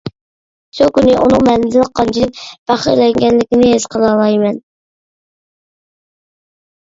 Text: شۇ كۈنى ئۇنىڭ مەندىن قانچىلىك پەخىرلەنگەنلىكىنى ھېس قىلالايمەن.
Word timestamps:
شۇ 0.77 0.85
كۈنى 0.93 1.11
ئۇنىڭ 1.23 1.43
مەندىن 1.47 1.89
قانچىلىك 1.99 2.39
پەخىرلەنگەنلىكىنى 2.71 3.69
ھېس 3.73 3.85
قىلالايمەن. 3.95 4.59